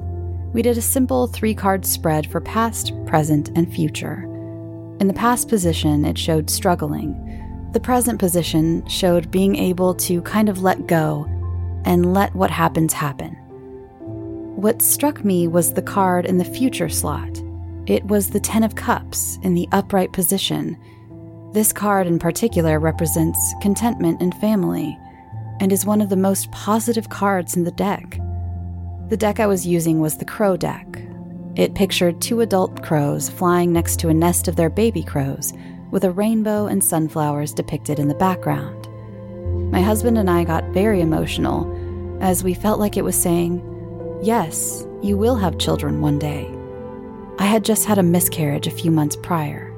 [0.54, 4.22] We did a simple three card spread for past, present, and future.
[5.00, 7.68] In the past position, it showed struggling.
[7.72, 11.26] The present position showed being able to kind of let go
[11.84, 13.34] and let what happens happen.
[14.54, 17.42] What struck me was the card in the future slot.
[17.86, 20.78] It was the Ten of Cups in the upright position.
[21.52, 24.96] This card in particular represents contentment and family,
[25.58, 28.20] and is one of the most positive cards in the deck.
[29.08, 30.86] The deck I was using was the Crow deck.
[31.56, 35.52] It pictured two adult crows flying next to a nest of their baby crows,
[35.90, 38.88] with a rainbow and sunflowers depicted in the background.
[39.70, 41.70] My husband and I got very emotional,
[42.22, 43.62] as we felt like it was saying,
[44.22, 46.50] Yes, you will have children one day.
[47.38, 49.70] I had just had a miscarriage a few months prior.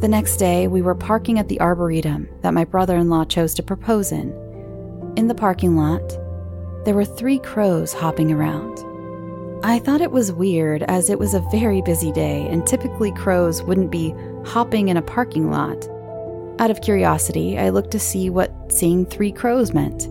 [0.00, 3.54] The next day, we were parking at the arboretum that my brother in law chose
[3.54, 4.32] to propose in.
[5.16, 6.17] In the parking lot,
[6.88, 8.78] there were three crows hopping around.
[9.62, 13.62] I thought it was weird as it was a very busy day and typically crows
[13.62, 14.14] wouldn't be
[14.46, 15.86] hopping in a parking lot.
[16.58, 20.08] Out of curiosity, I looked to see what seeing three crows meant.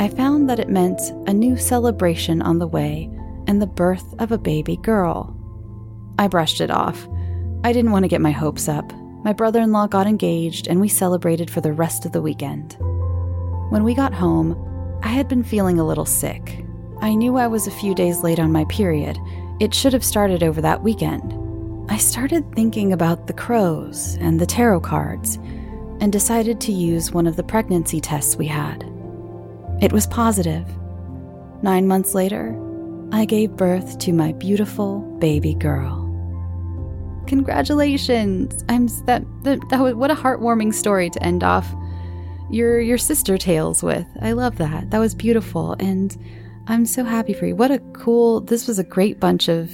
[0.00, 3.10] I found that it meant a new celebration on the way
[3.46, 5.36] and the birth of a baby girl.
[6.18, 7.06] I brushed it off.
[7.64, 8.90] I didn't want to get my hopes up.
[9.24, 12.78] My brother in law got engaged and we celebrated for the rest of the weekend.
[13.68, 14.71] When we got home,
[15.02, 16.64] I had been feeling a little sick.
[17.00, 19.18] I knew I was a few days late on my period.
[19.60, 21.38] It should have started over that weekend.
[21.90, 25.36] I started thinking about the crows and the tarot cards
[26.00, 28.82] and decided to use one of the pregnancy tests we had.
[29.80, 30.66] It was positive.
[31.62, 32.56] Nine months later,
[33.12, 35.98] I gave birth to my beautiful baby girl.
[37.26, 38.64] Congratulations!
[38.68, 41.72] I'm that, that, that was, what a heartwarming story to end off
[42.52, 44.06] your your sister tales with.
[44.20, 44.90] I love that.
[44.90, 46.16] That was beautiful and
[46.68, 47.56] I'm so happy for you.
[47.56, 49.70] What a cool this was a great bunch of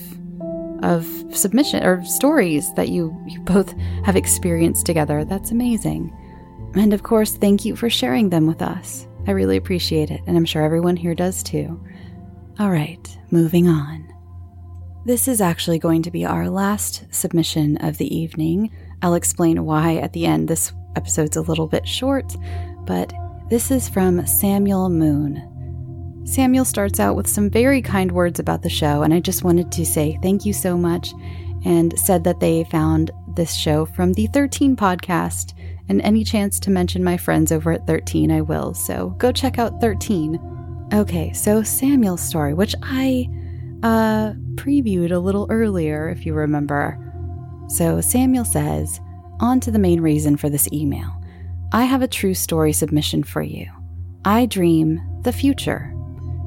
[0.83, 5.25] of submission or stories that you you both have experienced together.
[5.25, 6.15] That's amazing.
[6.75, 9.07] And of course, thank you for sharing them with us.
[9.27, 11.83] I really appreciate it, and I'm sure everyone here does too.
[12.59, 14.07] All right, moving on.
[15.05, 18.71] This is actually going to be our last submission of the evening.
[19.03, 20.49] I'll explain why at the end.
[20.49, 22.35] This episode's a little bit short,
[22.89, 23.13] but
[23.51, 26.25] this is from Samuel Moon.
[26.25, 29.71] Samuel starts out with some very kind words about the show, and I just wanted
[29.73, 31.13] to say thank you so much
[31.67, 35.53] and said that they found this show from the 13 podcast
[35.91, 38.73] and any chance to mention my friends over at 13, I will.
[38.73, 40.89] So go check out 13.
[40.95, 43.29] Okay, so Samuel's story, which I
[43.83, 46.99] uh, previewed a little earlier, if you remember.
[47.69, 48.99] So Samuel says,
[49.41, 51.18] On to the main reason for this email.
[51.71, 53.71] I have a true story submission for you.
[54.25, 55.95] I dream the future.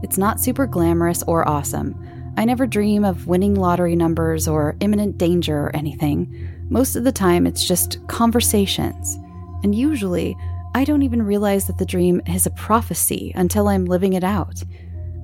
[0.02, 1.96] It's not super glamorous or awesome.
[2.38, 6.50] I never dream of winning lottery numbers or imminent danger or anything.
[6.70, 9.16] Most of the time, it's just conversations.
[9.64, 10.36] And usually,
[10.74, 14.64] I don't even realize that the dream is a prophecy until I'm living it out.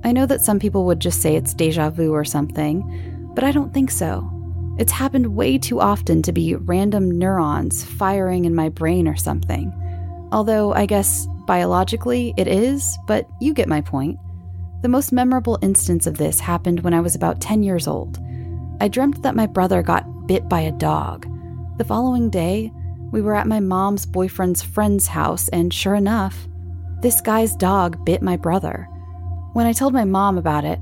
[0.04, 3.50] I know that some people would just say it's deja vu or something, but I
[3.50, 4.30] don't think so.
[4.78, 9.72] It's happened way too often to be random neurons firing in my brain or something.
[10.32, 14.18] Although, I guess biologically it is, but you get my point.
[14.82, 18.18] The most memorable instance of this happened when I was about 10 years old.
[18.80, 21.26] I dreamt that my brother got bit by a dog.
[21.78, 22.70] The following day,
[23.10, 26.46] we were at my mom's boyfriend's friend's house, and sure enough,
[27.00, 28.86] this guy's dog bit my brother.
[29.54, 30.78] When I told my mom about it,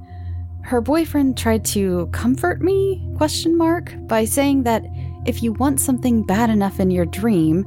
[0.62, 4.84] her boyfriend tried to comfort me question mark by saying that
[5.24, 7.64] if you want something bad enough in your dream,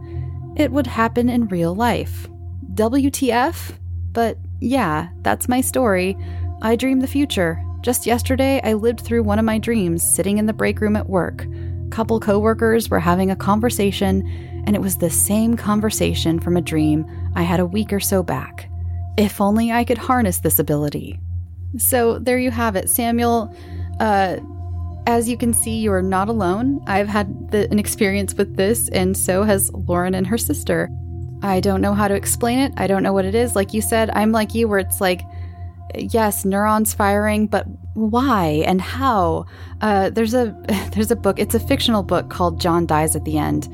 [0.56, 2.28] it would happen in real life.
[2.74, 3.74] WTF?
[4.12, 6.18] But yeah, that's my story.
[6.62, 7.64] I dream the future.
[7.82, 11.10] Just yesterday, I lived through one of my dreams sitting in the break room at
[11.10, 11.46] work.
[11.92, 14.28] Couple coworkers were having a conversation,
[14.66, 18.22] and it was the same conversation from a dream I had a week or so
[18.22, 18.70] back.
[19.18, 21.20] If only I could harness this ability.
[21.78, 23.56] So there you have it, Samuel.
[24.00, 24.38] Uh,
[25.10, 26.82] as you can see, you are not alone.
[26.88, 30.90] I've had the, an experience with this, and so has Lauren and her sister.
[31.42, 32.74] I don't know how to explain it.
[32.78, 33.56] I don't know what it is.
[33.56, 35.22] Like you said, I'm like you, where it's like,
[35.96, 39.46] yes, neurons firing, but why and how?
[39.82, 40.56] Uh, there's a
[40.94, 41.40] there's a book.
[41.40, 43.68] It's a fictional book called John Dies at the End.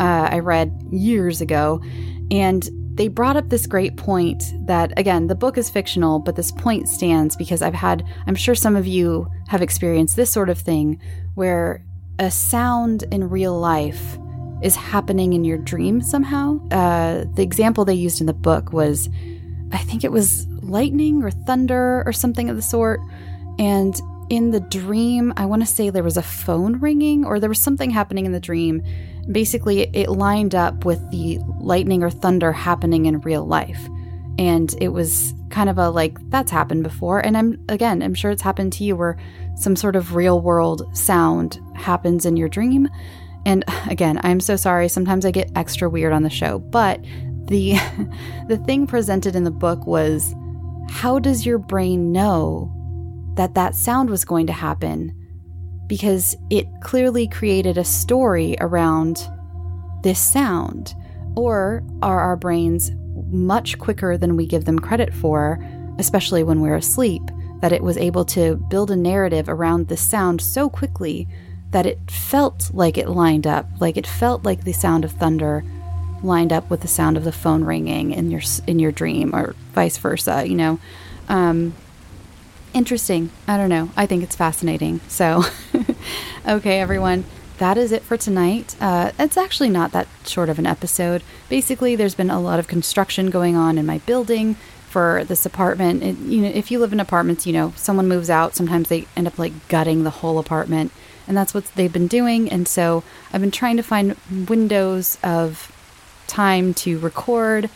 [0.00, 1.82] Uh, I read years ago,
[2.30, 2.68] and
[3.00, 6.86] they brought up this great point that, again, the book is fictional, but this point
[6.86, 11.00] stands because I've had, I'm sure some of you have experienced this sort of thing
[11.34, 11.82] where
[12.18, 14.18] a sound in real life
[14.62, 16.60] is happening in your dream somehow.
[16.68, 19.08] Uh, the example they used in the book was,
[19.72, 23.00] I think it was lightning or thunder or something of the sort.
[23.58, 23.98] And
[24.30, 27.58] in the dream, I want to say there was a phone ringing or there was
[27.58, 28.82] something happening in the dream
[29.30, 33.88] basically it lined up with the lightning or thunder happening in real life.
[34.38, 37.20] And it was kind of a like, that's happened before.
[37.20, 39.18] And I'm, again, I'm sure it's happened to you where
[39.56, 42.88] some sort of real world sound happens in your dream.
[43.44, 44.88] And again, I'm so sorry.
[44.88, 47.04] Sometimes I get extra weird on the show, but
[47.44, 47.74] the
[48.48, 50.34] the thing presented in the book was
[50.88, 52.72] how does your brain know
[53.34, 55.14] that that sound was going to happen
[55.86, 59.28] because it clearly created a story around
[60.02, 60.94] this sound.
[61.36, 62.90] Or are our brains
[63.30, 65.64] much quicker than we give them credit for,
[65.98, 67.22] especially when we're asleep,
[67.60, 71.28] that it was able to build a narrative around this sound so quickly
[71.70, 75.64] that it felt like it lined up, like it felt like the sound of thunder
[76.22, 79.54] lined up with the sound of the phone ringing in your in your dream, or
[79.72, 80.44] vice versa.
[80.46, 80.80] You know,
[81.28, 81.74] um,
[82.74, 83.30] interesting.
[83.46, 83.90] I don't know.
[83.96, 85.00] I think it's fascinating.
[85.08, 85.44] So,
[86.48, 87.24] okay, everyone,
[87.58, 88.74] that is it for tonight.
[88.80, 91.22] Uh, it's actually not that short of an episode.
[91.48, 94.54] Basically, there's been a lot of construction going on in my building
[94.88, 96.02] for this apartment.
[96.02, 98.56] It, you know, if you live in apartments, you know, someone moves out.
[98.56, 100.90] Sometimes they end up like gutting the whole apartment,
[101.28, 102.50] and that's what they've been doing.
[102.50, 104.16] And so, I've been trying to find
[104.48, 105.76] windows of
[106.26, 107.68] time to record,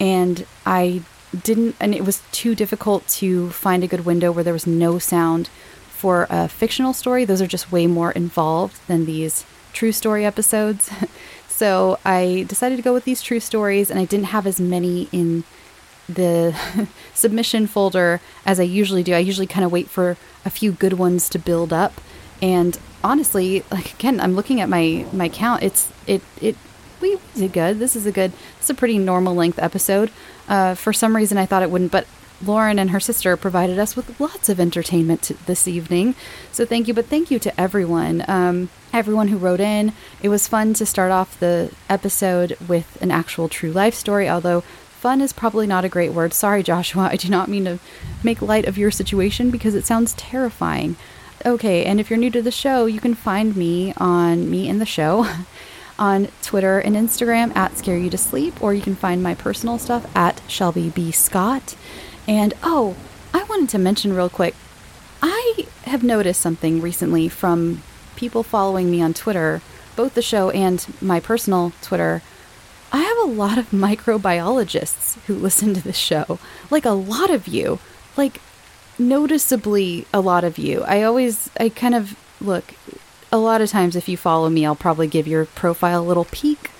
[0.00, 1.02] and I
[1.42, 4.98] didn't, and it was too difficult to find a good window where there was no
[4.98, 5.48] sound
[5.88, 7.24] for a fictional story.
[7.24, 10.90] Those are just way more involved than these true story episodes.
[11.48, 15.08] so I decided to go with these true stories, and I didn't have as many
[15.12, 15.44] in
[16.08, 16.56] the
[17.14, 19.14] submission folder as I usually do.
[19.14, 22.00] I usually kind of wait for a few good ones to build up.
[22.40, 25.62] And honestly, like again, I'm looking at my my count.
[25.62, 26.56] It's it it
[27.00, 27.78] we did good.
[27.78, 28.32] This is a good.
[28.58, 30.10] It's a pretty normal length episode.
[30.48, 32.06] Uh, for some reason, I thought it wouldn't, but
[32.44, 36.14] Lauren and her sister provided us with lots of entertainment this evening.
[36.52, 38.24] So thank you, but thank you to everyone.
[38.28, 39.92] Um, everyone who wrote in.
[40.22, 44.62] It was fun to start off the episode with an actual true life story, although
[44.62, 46.32] fun is probably not a great word.
[46.32, 47.08] Sorry, Joshua.
[47.12, 47.78] I do not mean to
[48.22, 50.96] make light of your situation because it sounds terrifying.
[51.44, 54.78] Okay, and if you're new to the show, you can find me on Me in
[54.78, 55.26] the Show.
[55.98, 59.78] on Twitter and Instagram at Scare You to Sleep, or you can find my personal
[59.78, 61.10] stuff at Shelby B.
[61.10, 61.76] Scott.
[62.28, 62.96] And oh,
[63.32, 64.54] I wanted to mention real quick
[65.22, 67.82] I have noticed something recently from
[68.16, 69.62] people following me on Twitter,
[69.94, 72.22] both the show and my personal Twitter.
[72.92, 76.38] I have a lot of microbiologists who listen to the show.
[76.70, 77.78] Like a lot of you.
[78.16, 78.40] Like
[78.98, 80.82] noticeably a lot of you.
[80.84, 82.74] I always I kind of look
[83.32, 86.26] a lot of times, if you follow me, I'll probably give your profile a little
[86.26, 86.70] peek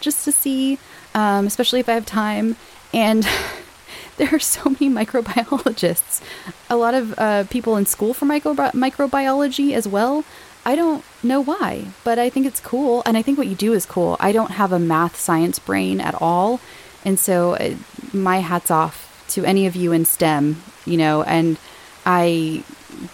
[0.00, 0.78] just to see,
[1.14, 2.56] um, especially if I have time.
[2.92, 3.28] And
[4.16, 6.22] there are so many microbiologists,
[6.70, 10.24] a lot of uh, people in school for microbi- microbiology as well.
[10.64, 13.02] I don't know why, but I think it's cool.
[13.06, 14.16] And I think what you do is cool.
[14.18, 16.60] I don't have a math science brain at all.
[17.04, 17.76] And so uh,
[18.12, 21.56] my hat's off to any of you in STEM, you know, and
[22.04, 22.64] I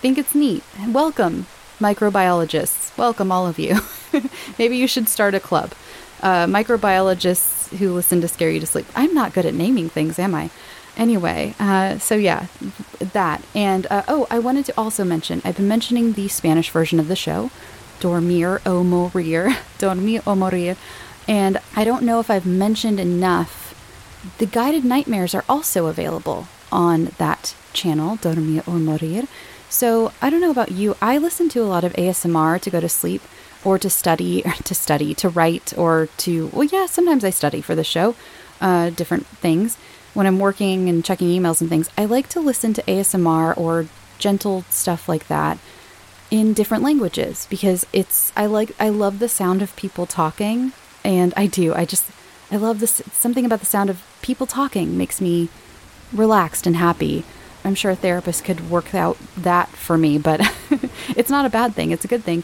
[0.01, 0.62] think it's neat.
[0.88, 1.47] Welcome
[1.82, 2.96] microbiologists.
[2.96, 3.80] Welcome, all of you.
[4.58, 5.72] Maybe you should start a club.
[6.22, 8.86] Uh, microbiologists who listen to Scare You to Sleep.
[8.94, 10.50] I'm not good at naming things, am I?
[10.96, 12.46] Anyway, uh, so yeah,
[13.00, 13.42] that.
[13.54, 17.08] And uh, oh, I wanted to also mention I've been mentioning the Spanish version of
[17.08, 17.50] the show,
[17.98, 19.56] Dormir o Morir.
[19.78, 20.76] Dormir o Morir.
[21.26, 23.74] And I don't know if I've mentioned enough.
[24.38, 29.26] The guided nightmares are also available on that channel, Dormir o Morir.
[29.72, 30.96] So I don't know about you.
[31.00, 33.22] I listen to a lot of ASMR to go to sleep
[33.64, 37.62] or to study, or to study, to write, or to, well, yeah, sometimes I study
[37.62, 38.14] for the show,
[38.60, 39.78] uh, different things.
[40.12, 43.86] When I'm working and checking emails and things, I like to listen to ASMR or
[44.18, 45.56] gentle stuff like that
[46.30, 51.34] in different languages because it's I like I love the sound of people talking and
[51.36, 52.04] I do I just
[52.50, 55.48] I love this something about the sound of people talking makes me
[56.12, 57.24] relaxed and happy.
[57.64, 60.40] I'm sure a therapist could work out that for me, but
[61.16, 61.90] it's not a bad thing.
[61.90, 62.42] It's a good thing.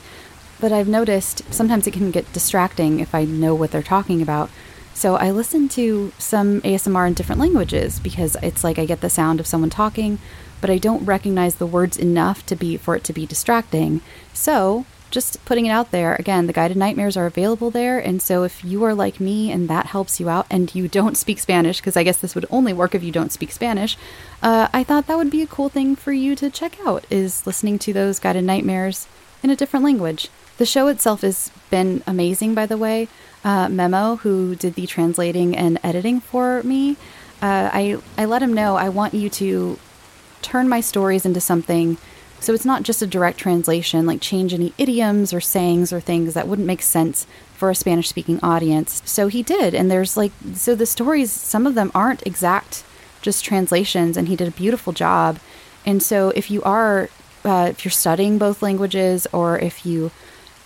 [0.60, 4.50] But I've noticed sometimes it can get distracting if I know what they're talking about.
[4.94, 9.08] So I listen to some ASMR in different languages because it's like I get the
[9.08, 10.18] sound of someone talking,
[10.60, 14.00] but I don't recognize the words enough to be for it to be distracting.
[14.32, 18.44] So, just putting it out there, again, the guided nightmares are available there, and so
[18.44, 21.80] if you are like me and that helps you out and you don't speak Spanish,
[21.80, 23.96] because I guess this would only work if you don't speak Spanish,
[24.42, 27.46] uh, I thought that would be a cool thing for you to check out is
[27.46, 29.08] listening to those guided nightmares
[29.42, 30.28] in a different language.
[30.58, 33.08] The show itself has been amazing, by the way.
[33.44, 36.96] Uh, Memo, who did the translating and editing for me,
[37.40, 39.78] uh, I I let him know I want you to
[40.42, 41.96] turn my stories into something
[42.40, 46.34] so it's not just a direct translation, like change any idioms or sayings or things
[46.34, 49.02] that wouldn't make sense for a Spanish speaking audience.
[49.04, 49.74] So he did.
[49.74, 52.84] And there's like, so the stories, some of them aren't exact,
[53.22, 55.38] just translations, and he did a beautiful job.
[55.84, 57.10] And so if you are,
[57.44, 60.12] uh, if you're studying both languages or if you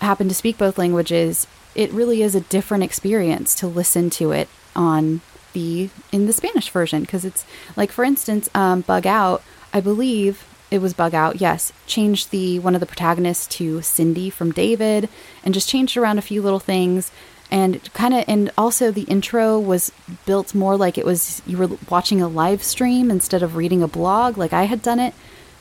[0.00, 4.48] happen to speak both languages, it really is a different experience to listen to it
[4.76, 5.20] on
[5.52, 7.44] the in the Spanish version because it's
[7.76, 9.42] like for instance um, bug out
[9.72, 11.40] I believe it was bug out.
[11.40, 15.08] Yes changed the one of the protagonists to cindy from david
[15.44, 17.12] and just changed around a few little things.
[17.50, 19.92] And kind of and also the intro was
[20.24, 23.88] built more like it was you were watching a live stream instead of reading a
[23.88, 24.38] blog.
[24.38, 25.14] Like i had done it.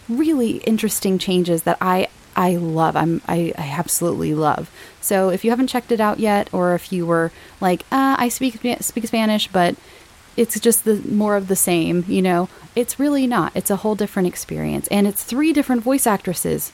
[0.08, 2.08] Really interesting changes that i
[2.38, 2.96] i love.
[2.96, 4.72] I'm i, I absolutely love.
[5.02, 8.30] So if you haven't checked it out yet or if you were like uh, i
[8.30, 9.76] speak speak spanish but
[10.38, 12.50] it's just the more of the same, you know.
[12.76, 13.52] It's really not.
[13.56, 16.72] It's a whole different experience and it's three different voice actresses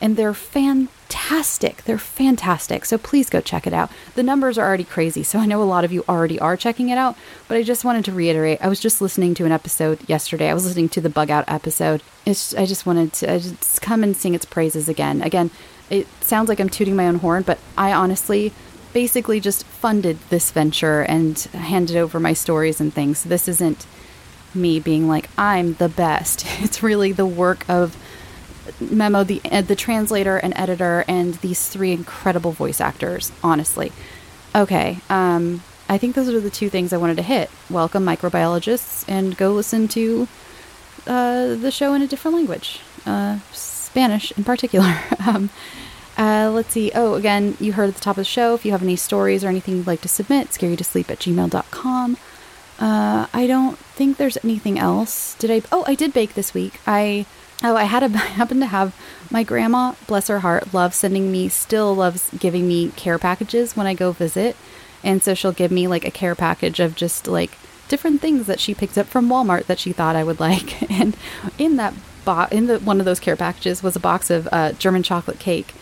[0.00, 1.82] and they're fantastic.
[1.84, 2.84] They're fantastic.
[2.84, 3.90] So please go check it out.
[4.14, 6.90] The numbers are already crazy, so I know a lot of you already are checking
[6.90, 7.16] it out,
[7.48, 8.58] but I just wanted to reiterate.
[8.60, 10.50] I was just listening to an episode yesterday.
[10.50, 12.02] I was listening to the bug out episode.
[12.26, 15.22] It's I just wanted to just come and sing its praises again.
[15.22, 15.50] Again,
[15.88, 18.52] it sounds like I'm tooting my own horn, but I honestly
[18.92, 23.24] basically just funded this venture and handed over my stories and things.
[23.24, 23.86] This isn't
[24.54, 26.46] me being like I'm the best.
[26.60, 27.96] It's really the work of
[28.80, 33.30] Memo, the uh, the translator and editor, and these three incredible voice actors.
[33.42, 33.92] Honestly,
[34.54, 34.98] okay.
[35.08, 37.50] Um, I think those are the two things I wanted to hit.
[37.70, 40.26] Welcome microbiologists, and go listen to
[41.06, 44.98] uh, the show in a different language, uh, Spanish in particular.
[45.26, 45.50] um,
[46.16, 46.90] uh, let's see.
[46.94, 48.54] Oh, again, you heard at the top of the show.
[48.54, 52.16] If you have any stories or anything you'd like to submit, scareyoutosleep at gmail.com.
[52.78, 55.34] Uh, I don't think there's anything else.
[55.36, 55.62] Did I?
[55.72, 56.80] Oh, I did bake this week.
[56.86, 57.26] I
[57.62, 58.94] oh, I had a I happened to have
[59.30, 63.86] my grandma, bless her heart, loves sending me, still loves giving me care packages when
[63.86, 64.56] I go visit,
[65.02, 67.58] and so she'll give me like a care package of just like
[67.88, 71.16] different things that she picked up from Walmart that she thought I would like, and
[71.58, 71.94] in that
[72.24, 75.38] box, in the one of those care packages was a box of uh, German chocolate
[75.38, 75.74] cake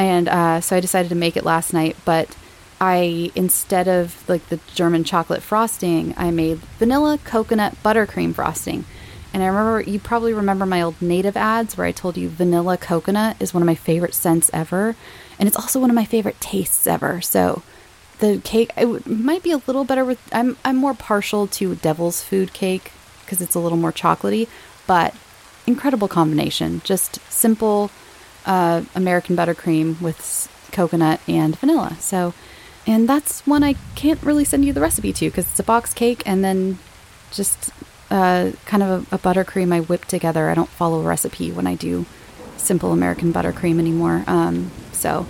[0.00, 1.96] and uh, so I decided to make it last night.
[2.06, 2.34] But
[2.80, 8.86] I instead of like the German chocolate frosting, I made vanilla coconut buttercream frosting.
[9.32, 12.78] And I remember you probably remember my old native ads where I told you vanilla
[12.78, 14.96] coconut is one of my favorite scents ever,
[15.38, 17.20] and it's also one of my favorite tastes ever.
[17.20, 17.62] So
[18.20, 22.22] the cake it might be a little better with I'm I'm more partial to devil's
[22.22, 24.48] food cake because it's a little more chocolatey,
[24.86, 25.14] but
[25.66, 26.80] incredible combination.
[26.84, 27.90] Just simple
[28.46, 31.96] uh, American buttercream with coconut and vanilla.
[32.00, 32.34] So,
[32.86, 35.92] and that's one I can't really send you the recipe to because it's a box
[35.92, 36.78] cake and then
[37.30, 37.70] just
[38.10, 40.48] uh, kind of a, a buttercream I whip together.
[40.48, 42.06] I don't follow a recipe when I do
[42.56, 44.24] simple American buttercream anymore.
[44.26, 45.26] Um, so,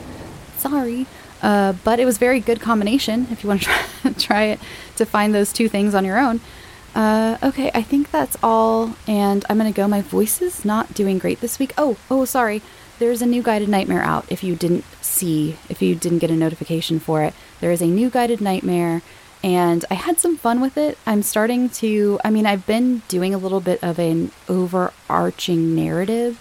[0.56, 1.06] sorry.
[1.42, 3.66] Uh, but it was very good combination if you want to
[4.02, 4.61] try, try it
[4.96, 6.40] to find those two things on your own.
[6.94, 9.86] Uh, okay, I think that's all, and I'm gonna go.
[9.86, 11.72] My voice is not doing great this week.
[11.78, 12.62] Oh, oh, sorry
[13.01, 16.36] there's a new guided nightmare out if you didn't see, if you didn't get a
[16.36, 17.34] notification for it.
[17.61, 19.03] There is a new guided nightmare,
[19.42, 20.98] and I had some fun with it.
[21.07, 26.38] I'm starting to, I mean, I've been doing a little bit of an overarching narrative,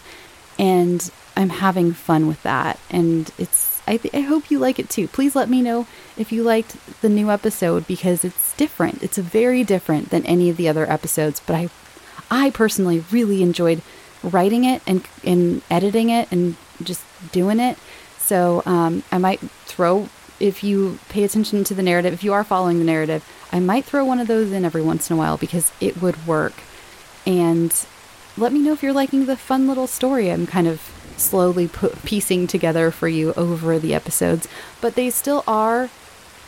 [0.59, 2.77] and I'm having fun with that.
[2.89, 5.07] And it's, I, th- I hope you like it too.
[5.07, 5.87] Please let me know
[6.17, 9.01] if you liked the new episode because it's different.
[9.01, 11.69] It's very different than any of the other episodes, but I,
[12.29, 13.81] I personally really enjoyed
[14.23, 17.77] writing it and, and editing it and just doing it.
[18.17, 20.09] So um, I might throw,
[20.39, 23.85] if you pay attention to the narrative, if you are following the narrative, I might
[23.85, 26.53] throw one of those in every once in a while because it would work.
[27.25, 27.73] And
[28.37, 30.81] let me know if you're liking the fun little story I'm kind of
[31.17, 34.47] slowly put, piecing together for you over the episodes.
[34.79, 35.89] But they still are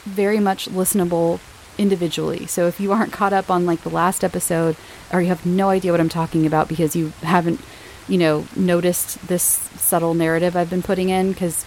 [0.03, 1.39] very much listenable
[1.77, 2.45] individually.
[2.47, 4.75] So if you aren't caught up on like the last episode
[5.11, 7.59] or you have no idea what I'm talking about because you haven't,
[8.07, 11.65] you know, noticed this subtle narrative I've been putting in because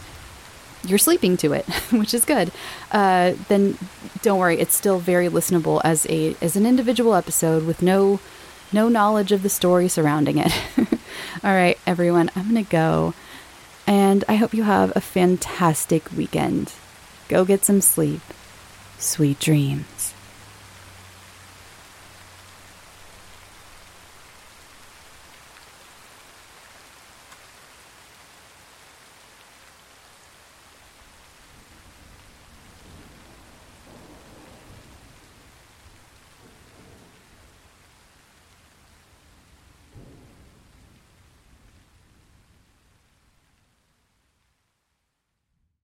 [0.84, 2.52] you're sleeping to it, which is good.
[2.92, 3.78] Uh, then
[4.22, 8.20] don't worry, it's still very listenable as a as an individual episode with no
[8.72, 10.52] no knowledge of the story surrounding it.
[11.44, 13.14] All right, everyone, I'm to go.
[13.86, 16.72] And I hope you have a fantastic weekend.
[17.28, 18.22] Go get some sleep.
[18.98, 19.93] Sweet dreams.